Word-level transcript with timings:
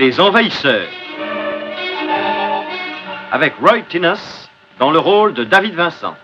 Les 0.00 0.20
Envahisseurs. 0.20 0.86
Avec 3.32 3.54
Roy 3.60 3.80
Tinnus 3.88 4.48
dans 4.78 4.92
le 4.92 5.00
rôle 5.00 5.34
de 5.34 5.42
David 5.42 5.74
Vincent. 5.74 6.14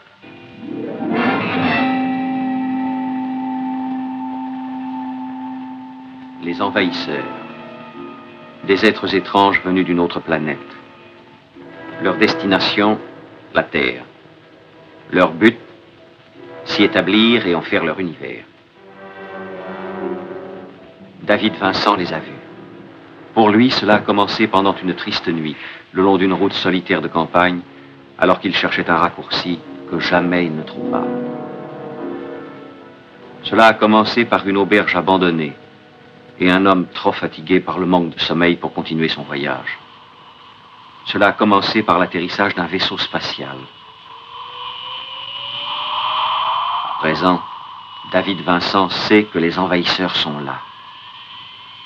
Les 6.44 6.62
Envahisseurs. 6.62 7.24
Des 8.62 8.86
êtres 8.86 9.12
étranges 9.12 9.60
venus 9.64 9.84
d'une 9.84 9.98
autre 9.98 10.20
planète. 10.20 10.70
Leur 12.00 12.16
destination, 12.16 13.00
la 13.54 13.64
Terre. 13.64 14.04
Leur 15.10 15.32
but, 15.32 15.58
s'y 16.64 16.84
établir 16.84 17.44
et 17.48 17.56
en 17.56 17.62
faire 17.62 17.82
leur 17.82 17.98
univers. 17.98 18.44
David 21.24 21.56
Vincent 21.56 21.96
les 21.96 22.12
a 22.12 22.20
vus. 22.20 22.43
Pour 23.34 23.50
lui, 23.50 23.70
cela 23.70 23.96
a 23.96 23.98
commencé 23.98 24.46
pendant 24.46 24.76
une 24.76 24.94
triste 24.94 25.28
nuit, 25.28 25.56
le 25.92 26.02
long 26.02 26.16
d'une 26.16 26.32
route 26.32 26.52
solitaire 26.52 27.02
de 27.02 27.08
campagne, 27.08 27.60
alors 28.18 28.38
qu'il 28.38 28.54
cherchait 28.54 28.88
un 28.88 28.96
raccourci 28.96 29.58
que 29.90 29.98
jamais 29.98 30.46
il 30.46 30.54
ne 30.54 30.62
trouva. 30.62 31.02
Cela 33.42 33.66
a 33.66 33.74
commencé 33.74 34.24
par 34.24 34.46
une 34.46 34.56
auberge 34.56 34.94
abandonnée 34.96 35.52
et 36.38 36.50
un 36.50 36.64
homme 36.64 36.86
trop 36.94 37.12
fatigué 37.12 37.60
par 37.60 37.78
le 37.78 37.86
manque 37.86 38.14
de 38.14 38.20
sommeil 38.20 38.56
pour 38.56 38.72
continuer 38.72 39.08
son 39.08 39.22
voyage. 39.22 39.78
Cela 41.06 41.28
a 41.28 41.32
commencé 41.32 41.82
par 41.82 41.98
l'atterrissage 41.98 42.54
d'un 42.54 42.66
vaisseau 42.66 42.96
spatial. 42.98 43.56
À 46.88 46.98
présent, 47.00 47.42
David 48.12 48.40
Vincent 48.42 48.88
sait 48.88 49.24
que 49.24 49.38
les 49.38 49.58
envahisseurs 49.58 50.16
sont 50.16 50.38
là, 50.38 50.60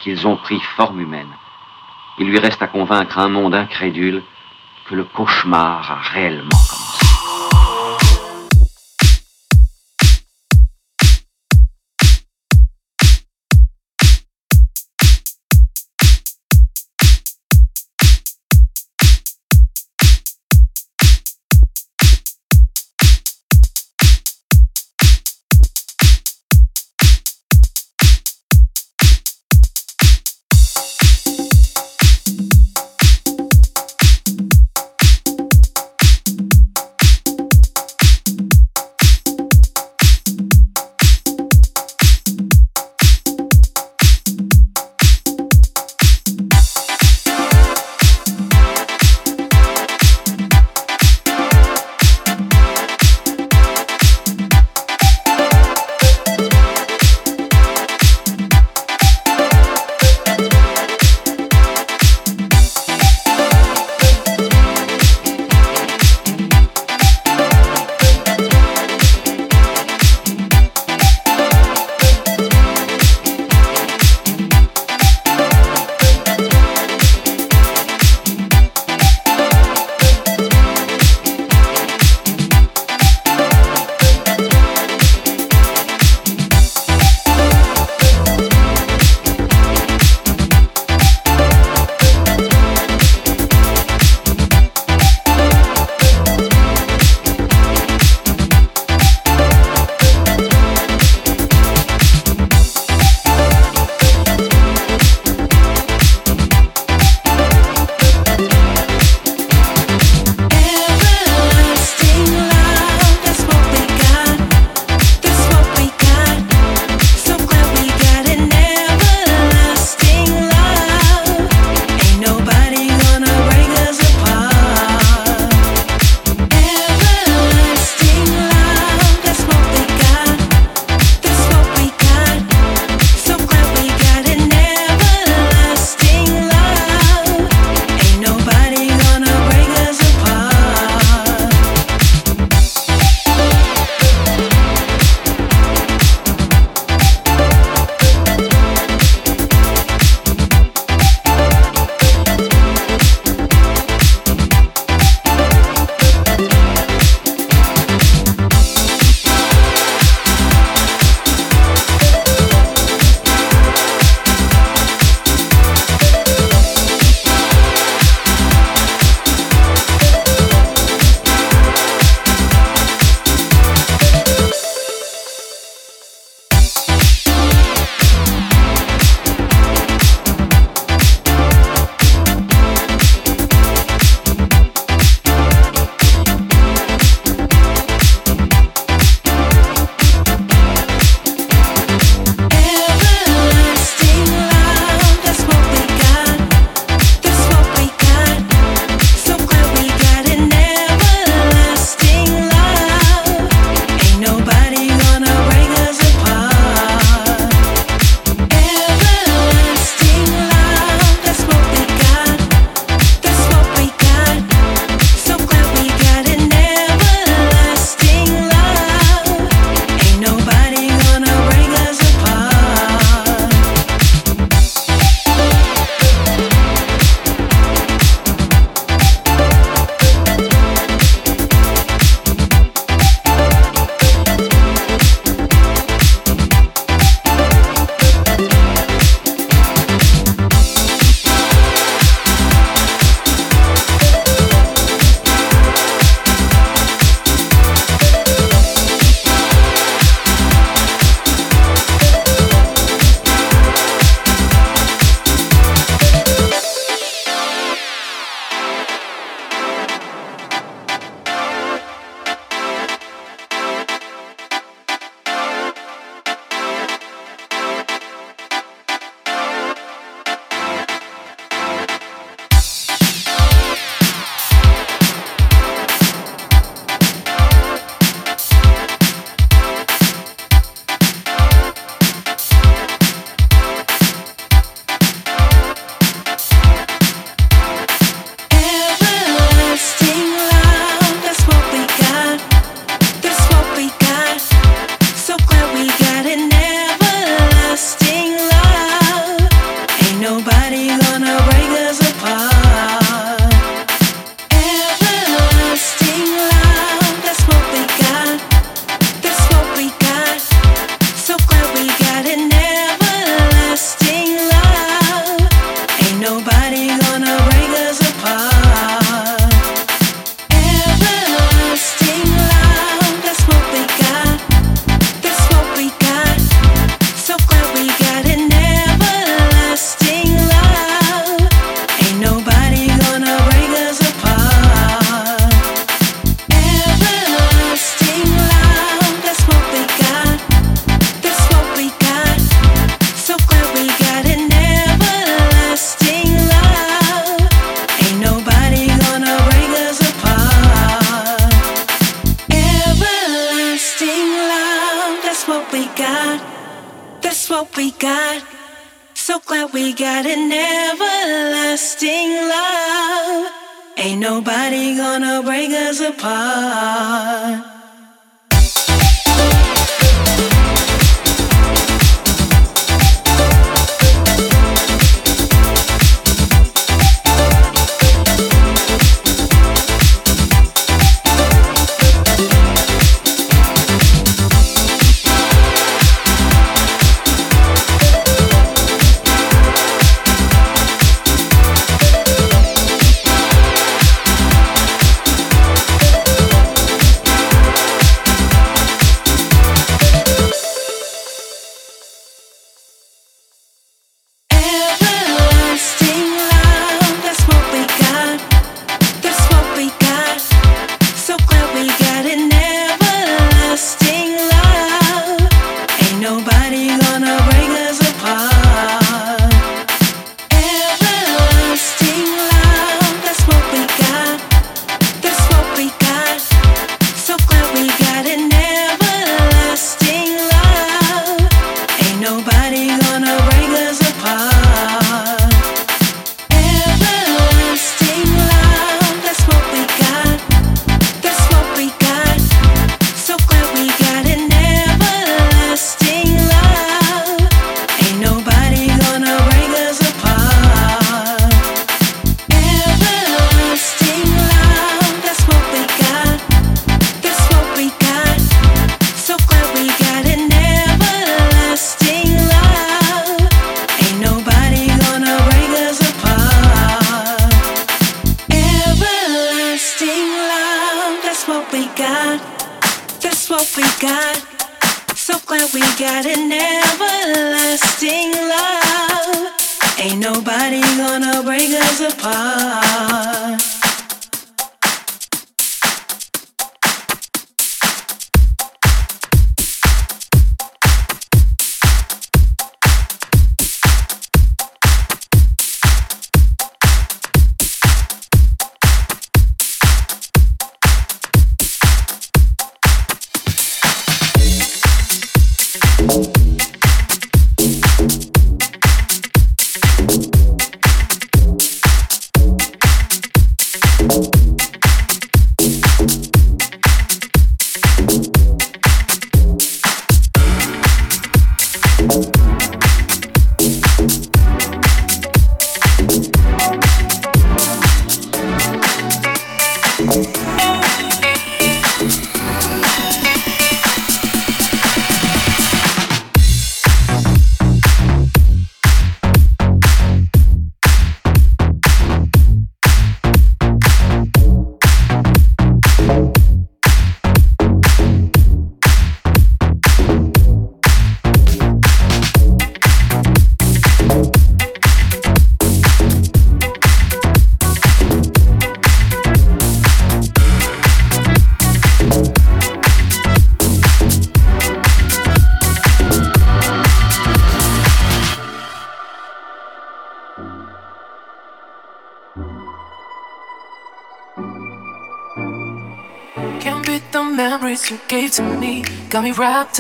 qu'ils 0.01 0.27
ont 0.27 0.37
pris 0.37 0.61
forme 0.77 1.01
humaine. 1.01 1.33
Il 2.19 2.29
lui 2.29 2.39
reste 2.39 2.63
à 2.63 2.67
convaincre 2.67 3.19
un 3.19 3.29
monde 3.29 3.55
incrédule 3.55 4.23
que 4.87 4.95
le 4.95 5.05
cauchemar 5.05 5.91
a 5.91 6.01
réellement 6.13 6.49
commencé. 6.49 6.98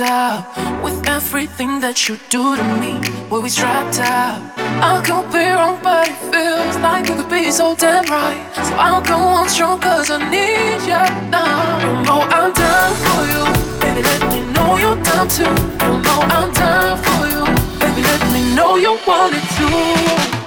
Up 0.00 0.57
with 0.83 1.07
everything 1.07 1.81
that 1.81 2.09
you 2.09 2.19
do 2.28 2.57
to 2.57 2.64
me. 2.81 3.00
We'll 3.31 3.43
be 3.43 3.49
strapped 3.49 3.99
up. 4.00 4.43
I 4.57 5.02
could 5.05 5.31
be 5.33 5.45
wrong, 5.45 5.78
but 5.83 6.09
it 6.09 6.17
feels 6.33 6.76
like 6.78 7.09
it 7.09 7.17
could 7.17 7.31
be 7.31 7.50
so 7.50 7.75
damn 7.75 8.05
right. 8.05 8.40
So 8.55 8.75
I'll 8.75 9.02
go 9.02 9.17
on 9.17 9.49
strong, 9.49 9.81
cause 9.81 10.11
I 10.11 10.19
need 10.31 10.83
you 10.87 11.05
now. 11.31 11.78
You 11.83 11.93
know 12.07 12.21
I'm 12.38 12.52
down 12.52 12.90
for 13.05 13.23
you. 13.33 13.45
Baby, 13.81 14.02
let 14.02 14.23
me 14.33 14.40
know 14.52 14.76
you're 14.76 15.02
down 15.02 15.28
too. 15.28 15.45
You 15.85 16.02
know 16.07 16.21
I'm 16.37 16.52
down 16.52 16.99
for 17.05 17.23
you. 17.33 17.45
Baby, 17.81 18.02
let 18.02 18.23
me 18.33 18.55
know 18.55 18.76
you 18.76 18.99
want 19.07 19.35
it 19.35 19.47
too. 19.57 20.38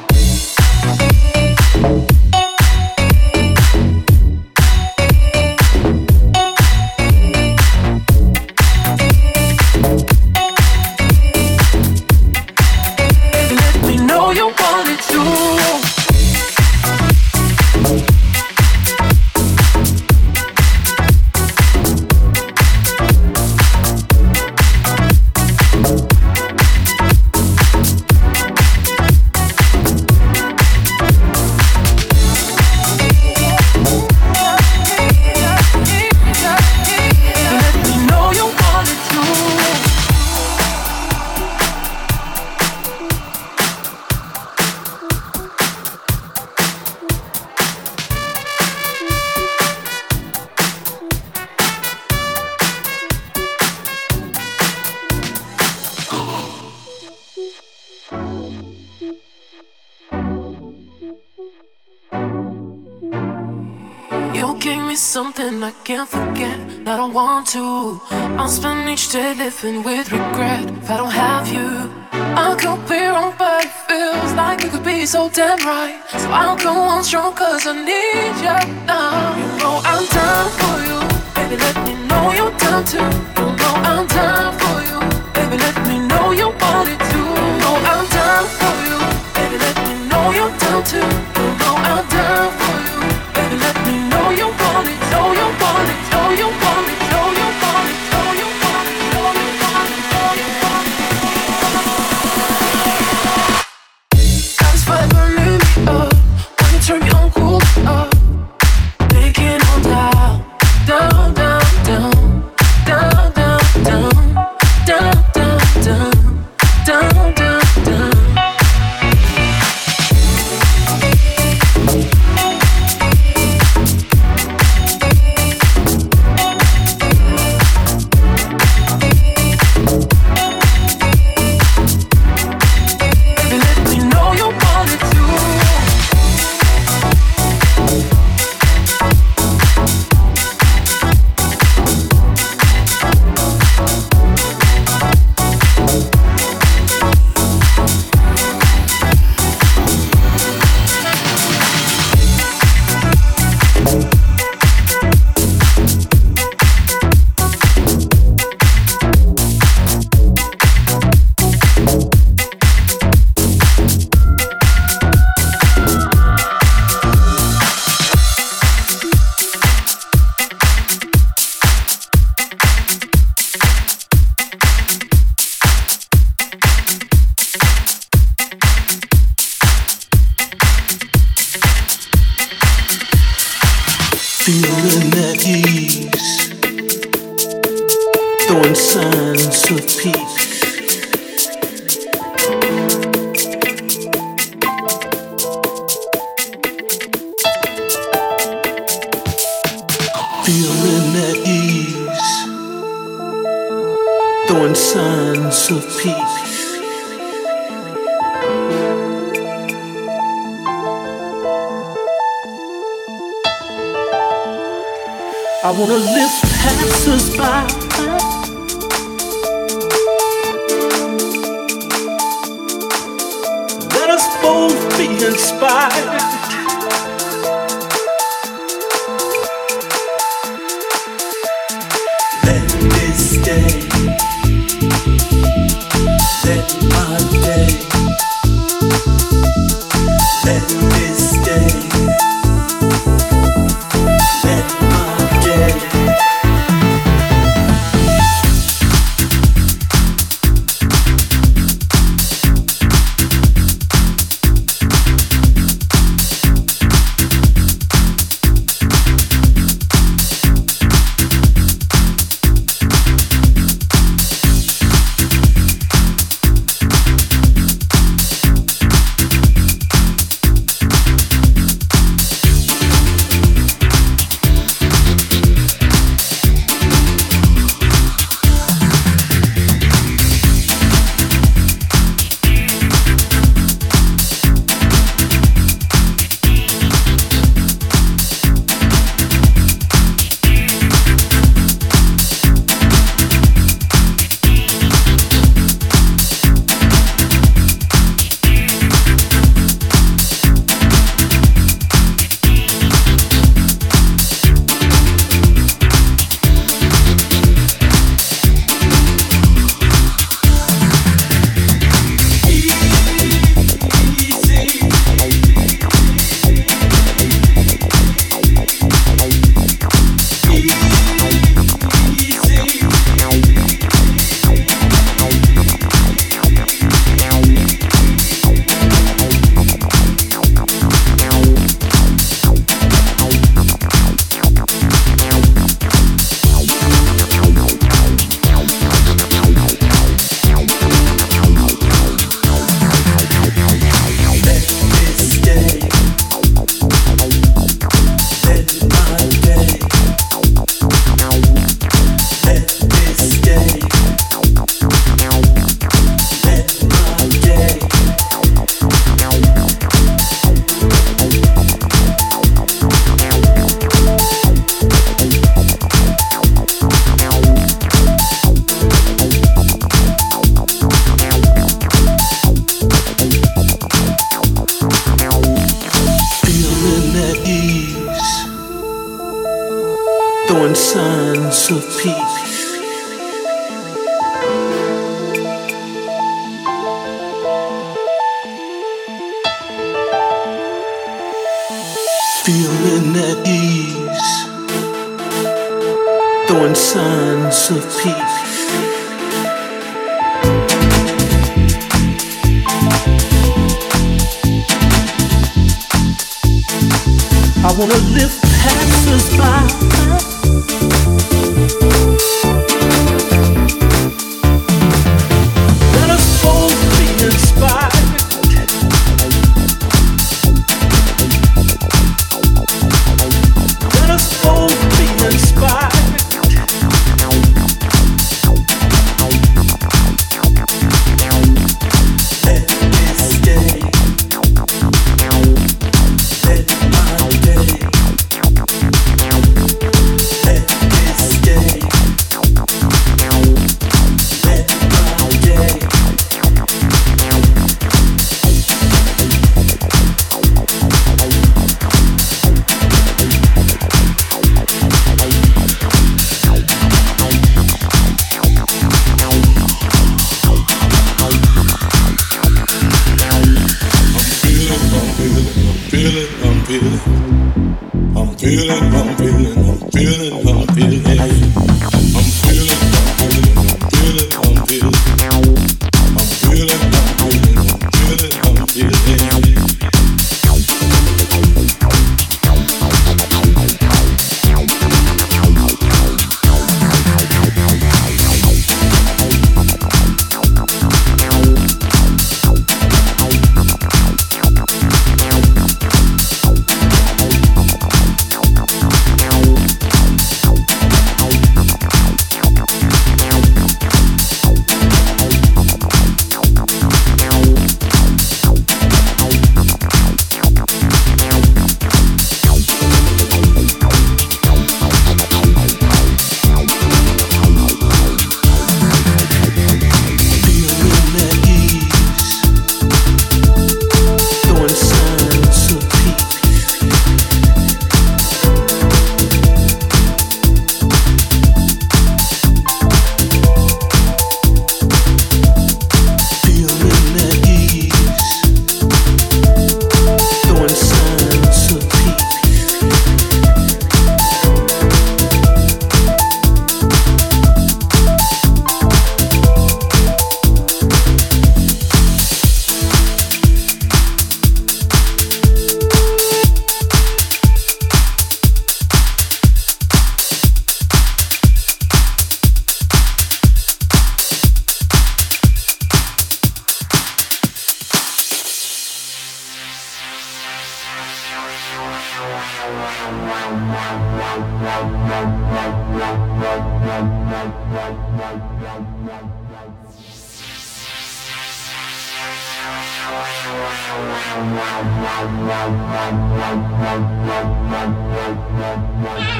Want 67.13 67.47
to. 67.47 67.99
I'll 68.39 68.47
spend 68.47 68.89
each 68.89 69.11
day 69.11 69.33
living 69.33 69.83
with 69.83 70.11
regret 70.11 70.69
if 70.69 70.89
I 70.89 70.97
don't 70.97 71.11
have 71.11 71.47
you. 71.47 71.91
I 72.11 72.55
could 72.55 72.87
be 72.87 73.05
wrong, 73.05 73.33
but 73.37 73.65
it 73.65 73.71
feels 73.87 74.33
like 74.33 74.63
you 74.63 74.69
could 74.69 74.83
be 74.83 75.05
so 75.05 75.29
damn 75.29 75.59
right. 75.59 76.01
So 76.09 76.29
I'll 76.31 76.55
go 76.55 76.71
on 76.71 77.03
strong, 77.03 77.33
cause 77.33 77.67
I 77.67 77.73
need 77.73 78.35
you 78.45 78.59
now. 78.85 79.35
You 79.35 79.47
know 79.59 79.81
I'm 79.83 80.05
down 80.07 80.47
for 80.59 80.75
you. 80.87 80.99
Baby, 81.35 81.57
let 81.57 81.75
me 81.85 81.93
know 82.07 82.31
you're 82.31 82.57
down 82.57 82.85
too. 82.85 82.97
You 82.97 83.47
know 83.59 83.73
I'm 83.91 84.07
down 84.07 84.51
for 84.59 84.77
you. 84.87 84.99
Baby, 85.35 85.57
let 85.57 85.75
me 85.87 85.99
know 86.07 86.31
you 86.31 86.47
want 86.61 86.89
it 86.93 86.99
too. 87.11 87.27
You 87.41 87.51
know 87.61 87.75
I'm 87.91 88.05
down 88.15 88.45
for 88.59 88.75
you. 88.87 88.99
Baby, 89.35 89.57
let 89.59 89.75
me 89.85 89.93
know 90.07 90.31
you're 90.31 90.55
down 90.63 90.83
too. 90.83 91.07
You 91.39 91.47
know 91.59 91.75
I'm 91.91 92.07
down 92.07 92.50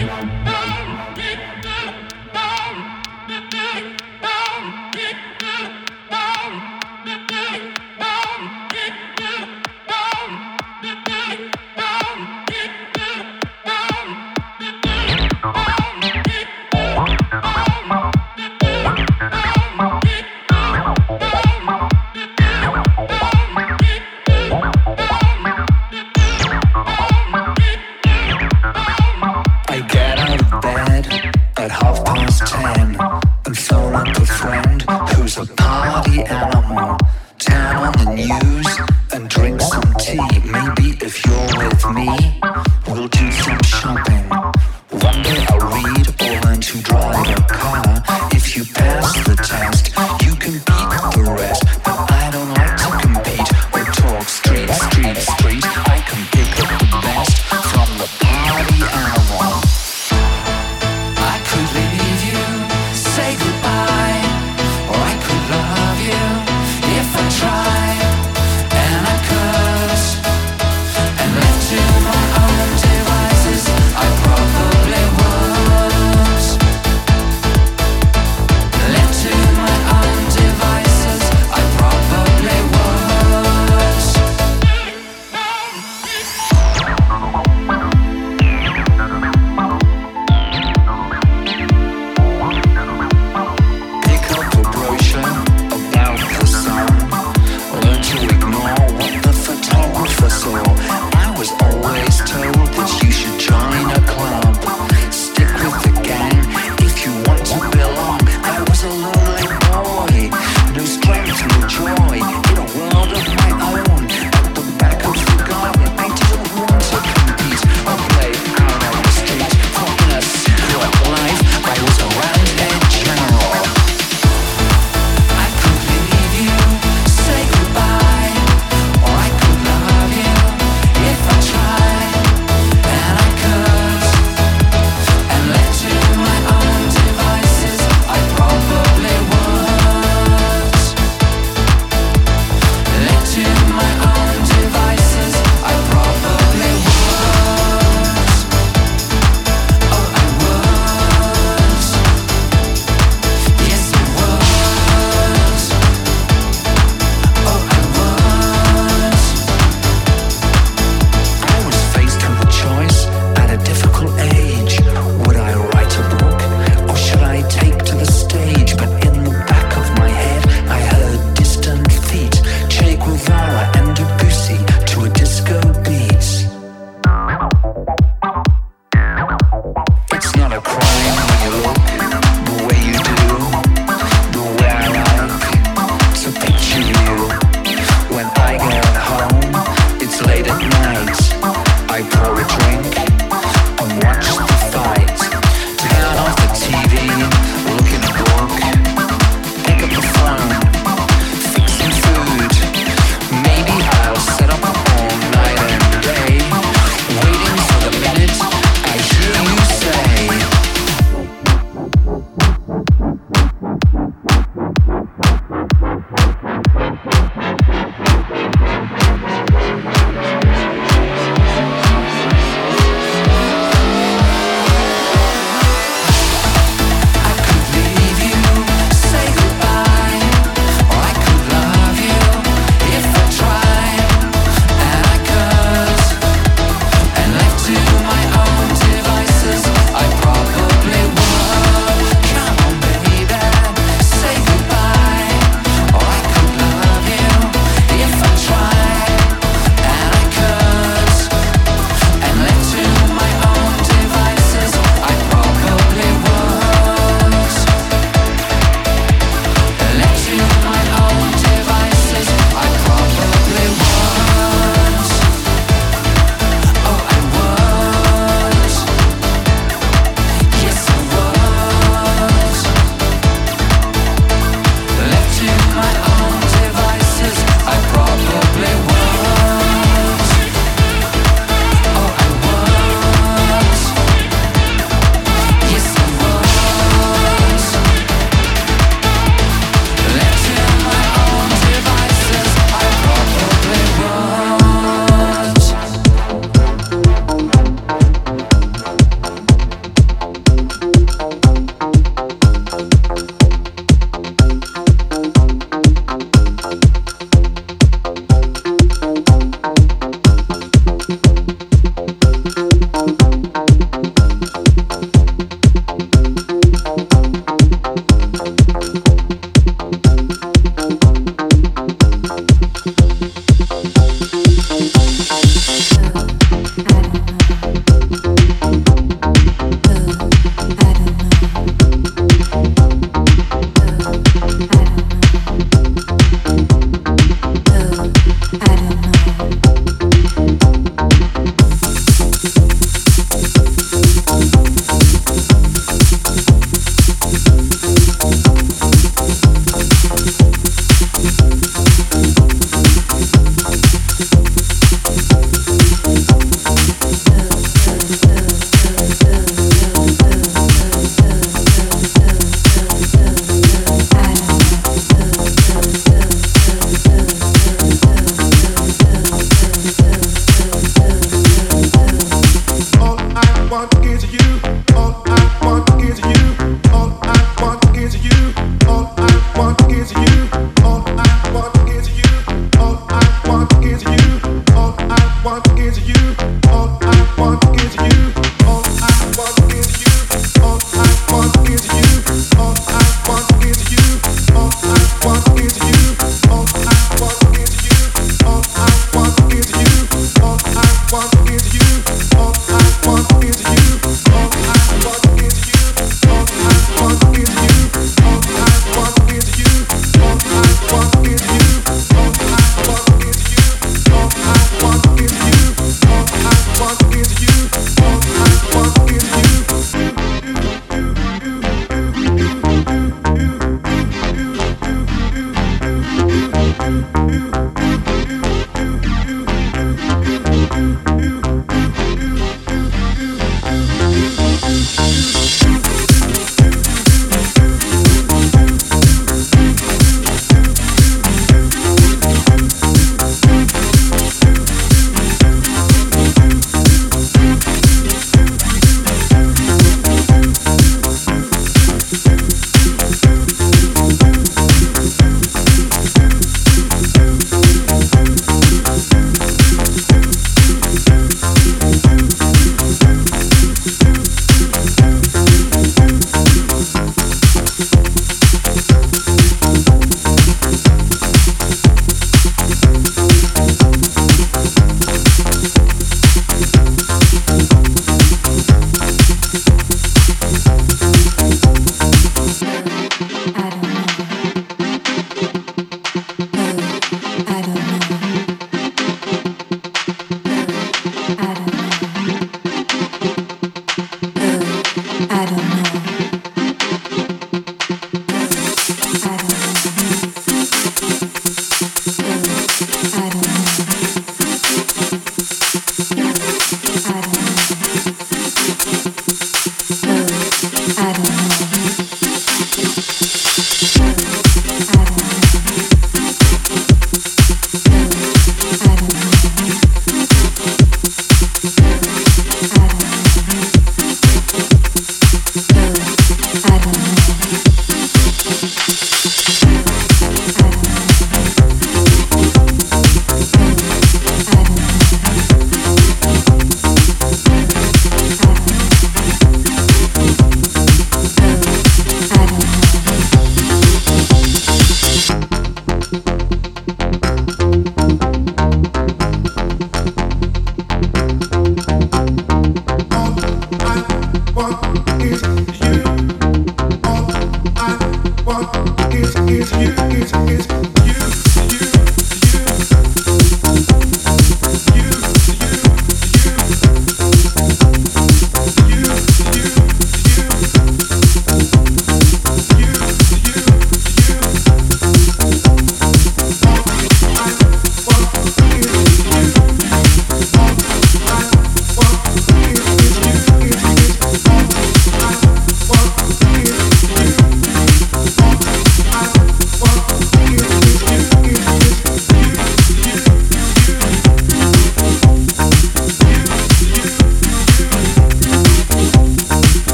Yeah. 0.00 0.49